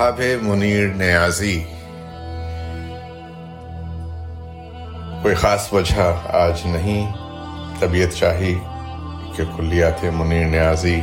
[0.00, 1.64] انتخاب منیر نیازی۔
[5.22, 7.12] کوئی خاص وجہ آج نہیں،
[7.80, 8.58] طبیعت چاہی
[9.36, 11.00] کہ کلیات منیر نیازی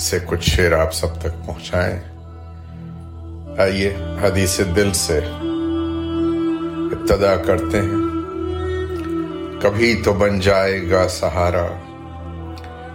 [0.00, 2.00] سے کچھ شعر آپ سب تک پہنچائیں۔
[3.60, 5.18] آئیے حدیث دل سے
[6.92, 8.08] ابتدا کرتے ہیں۔
[9.62, 11.66] کبھی تو بن جائے گا سہارا،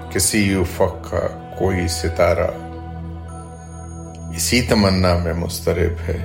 [0.10, 2.65] کسی افق کا کوئی ستارہ۔
[4.36, 6.18] اسی تمنا میں مسترب ہے۔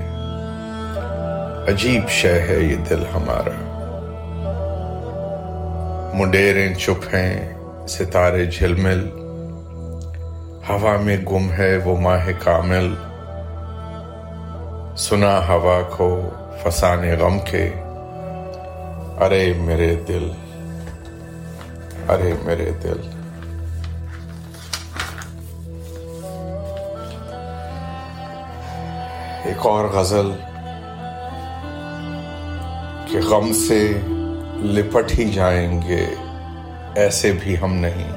[1.69, 3.67] عجیب شے ہے یہ دل ہمارا۔
[6.15, 7.55] مڈیریں چپ ہیں،
[7.89, 9.09] ستارے جھلمل۔
[10.69, 12.95] ہوا میں گم ہے وہ ماہ کامل۔
[14.97, 16.31] سنا ہوا کو
[16.63, 17.71] فسان غم کے۔
[19.21, 20.31] ارے میرے دل،
[22.09, 23.20] ارے میرے دل۔
[29.45, 30.31] ایک اور غزل
[33.07, 33.93] کہ غم سے
[34.57, 36.07] لپٹ ہی جائیں گے،
[36.95, 38.13] ایسے بھی ہم نہیں۔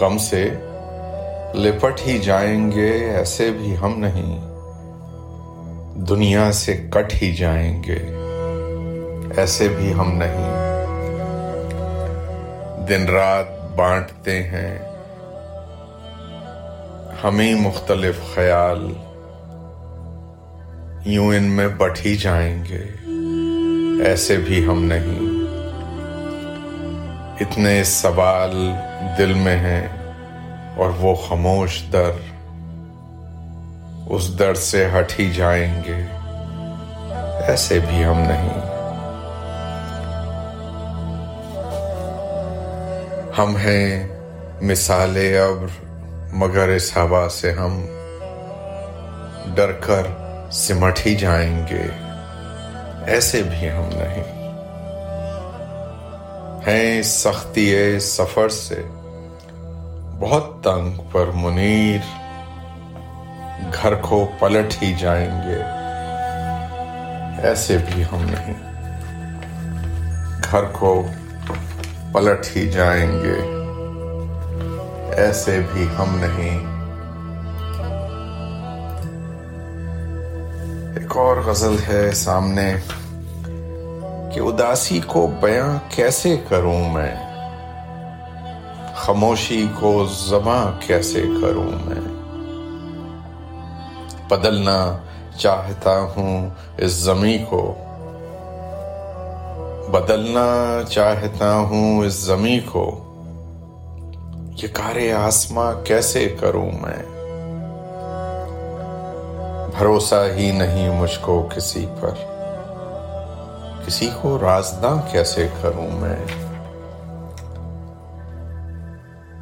[0.00, 0.50] غم سے
[1.54, 4.40] لپٹ ہی جائیں گے، ایسے بھی ہم نہیں۔
[5.94, 8.16] دنیا سے کٹ ہی جائیں گے،
[9.36, 10.70] ایسے بھی ہم نہیں۔
[12.88, 14.78] دن رات بانٹتے ہیں
[17.24, 18.92] ہمیں مختلف خیال۔
[21.04, 22.84] یوں ان میں بٹ ہی جائیں گے۔
[24.04, 25.18] ایسے بھی ہم نہیں۔
[27.40, 28.72] اتنے سوال
[29.18, 29.88] دل میں ہیں
[30.76, 32.10] اور وہ خاموش در
[34.06, 36.04] اس در سے ہٹ ہی جائیں گے۔
[37.46, 38.60] ایسے بھی ہم نہیں۔
[43.38, 44.08] ہم ہیں
[44.62, 45.84] مثال ابر،
[46.32, 47.86] مگر اس ہوا سے ہم
[49.54, 50.02] ڈر کر
[50.52, 51.86] سمٹ ہی جائیں گے۔
[53.06, 54.40] ایسے بھی ہم نہیں۔
[56.66, 58.82] ہیں سختی سفر سے۔
[60.18, 62.00] بہت تنگ پر منیر۔
[63.82, 65.62] گھر کو پلٹ ہی جائیں گے۔
[67.42, 68.54] ایسے بھی ہم نہیں۔
[70.50, 71.06] گھر کو
[72.12, 73.60] پلٹ ہی جائیں گے۔
[75.16, 76.69] ایسے بھی ہم نہیں۔
[81.10, 82.74] ایک اور غزل ہے سامنے
[84.34, 87.14] کہ اداسی کو بیاں کیسے کروں میں؟
[88.96, 92.00] خاموشی کو زباں کیسے کروں میں؟
[94.28, 94.96] بدلنا
[95.38, 97.74] چاہتا ہوں اس زمیں کو۔
[99.92, 103.00] بدلنا چاہتا ہوں اس زمیں کو۔
[104.62, 107.19] یہ کار آسماں کیسے کروں میں؟
[109.80, 112.10] بھروسہ ہی نہیں مجھ کو کسی پر۔
[113.86, 116.16] کسی کو رازداں کیسے کروں میں؟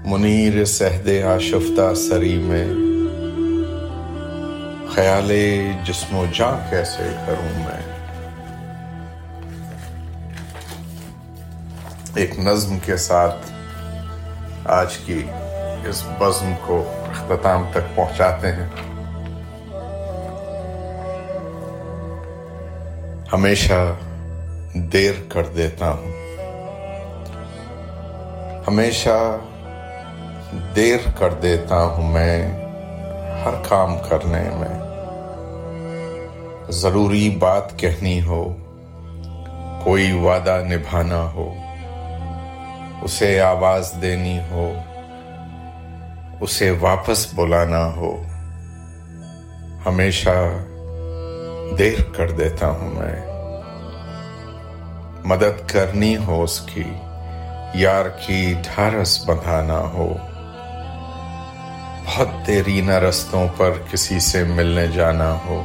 [0.04, 2.66] منیر سہد آشفتہ سری میں۔
[4.94, 5.32] خیال
[5.84, 7.82] جسم و جاں کیسے کروں میں؟
[12.14, 13.52] ایک نظم کے ساتھ
[14.64, 15.26] آج کی
[15.86, 18.87] اس بزم کو اختتام تک پہنچاتے ہیں۔
[23.32, 23.94] ہمیشہ
[24.74, 26.12] دیر کر دیتا ہوں۔
[28.68, 29.36] ہمیشہ
[30.76, 32.48] دیر کر دیتا ہوں میں
[33.44, 34.78] ہر کام کرنے میں۔
[36.72, 38.56] ضروری بات کہنی ہو،
[39.84, 41.54] کوئی وعدہ نبھانا ہو،
[43.02, 44.72] اسے آواز دینی ہو،
[46.40, 48.22] اسے واپس بلانا ہو۔
[49.86, 50.52] ہمیشہ
[51.78, 53.26] دیر کر دیتا ہوں میں۔
[55.24, 56.84] مدد کرنی ہو اس کی،
[57.74, 60.16] یار کی ڈھارس بندھانا ہو۔
[62.06, 65.62] بہت دیرینہ رستوں پر کسی سے ملنے جانا ہو۔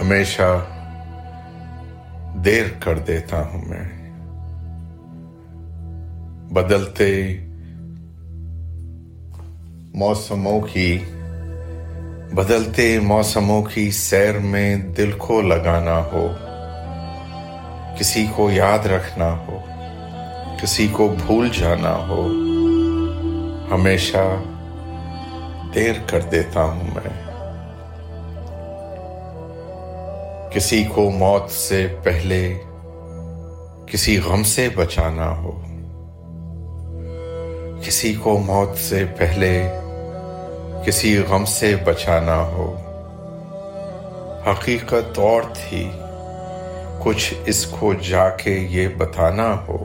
[0.00, 0.64] ہمیشہ
[2.44, 3.98] دیر کر دیتا ہوں میں۔
[6.52, 7.38] بدلتے
[9.94, 10.98] موسموں کی
[12.32, 16.26] بدلتے موسموں کی سیر میں دل کو لگانا ہو،
[17.98, 19.58] کسی کو یاد رکھنا ہو،
[20.62, 22.26] کسی کو بھول جانا ہو،
[23.70, 24.26] ہمیشہ
[25.74, 27.10] دیر کر دیتا ہوں میں۔
[30.50, 32.58] کسی کو موت سے پہلے
[33.86, 35.60] کسی غم سے بچانا ہو،
[37.82, 39.78] کسی کو موت سے پہلے
[40.86, 42.74] کسی غم سے بچانا ہو۔
[44.50, 45.90] حقیقت اور تھی۔
[47.02, 49.84] کچھ اس کو جا کے یہ بتانا ہو۔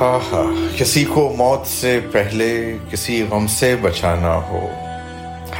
[0.00, 4.68] ہاں ہاں کسی کو موت سے پہلے کسی غم سے بچانا ہو۔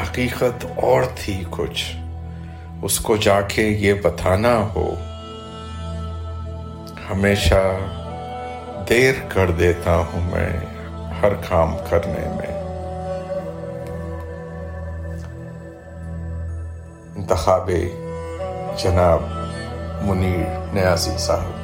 [0.02, 1.96] حقیقت اور تھی کچھ۔
[2.82, 4.94] اس کو جا کے یہ بتانا ہو۔
[7.10, 7.78] ہمیشہ
[8.88, 10.50] دیر کر دیتا ہوں میں۔
[11.22, 12.62] ہر کام کرنے میں۔
[17.16, 17.70] انتخاب
[18.76, 19.22] جناب
[20.02, 21.61] منیر نیازی صاحب۔